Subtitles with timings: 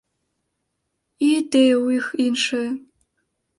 [1.27, 2.67] І ідэя ў іх іншая!